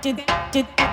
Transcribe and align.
did 0.00 0.24
did 0.52 0.87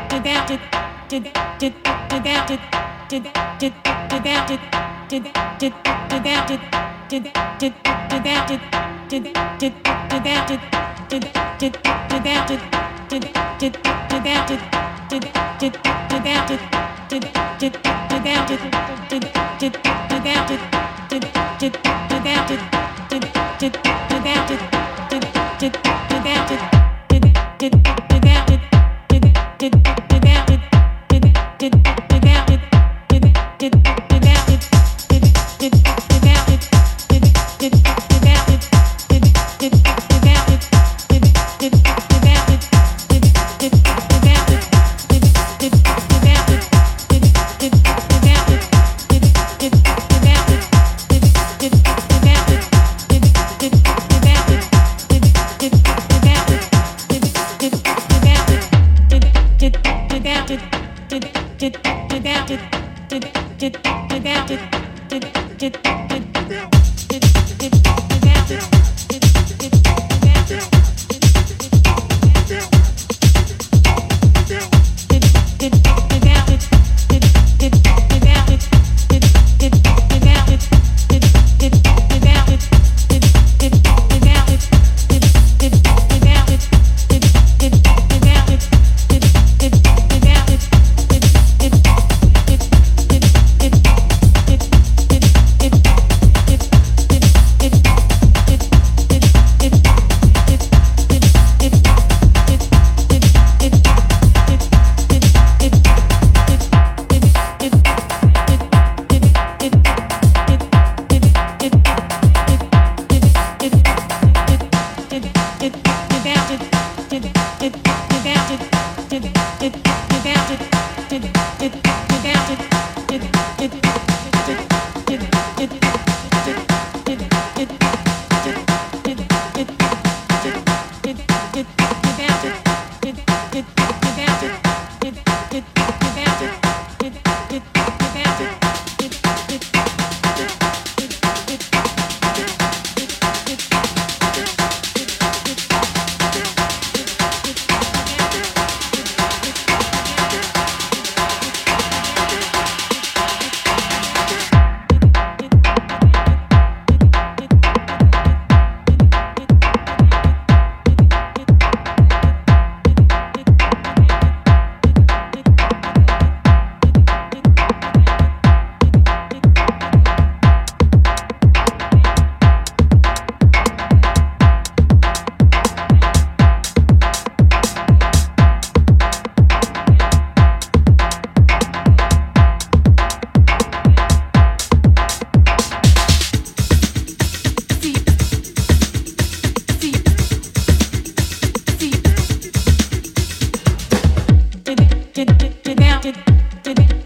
did 27.57 28.04
did. 29.69 30.14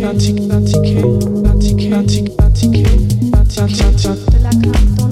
pratiquer, 0.00 0.46
pratiquer, 0.48 1.02
pratiquer, 1.42 1.90
pratiquer, 1.90 2.30
pratiquer, 2.36 2.84
pratiquer, 3.30 4.16
pratiquer, 4.40 5.09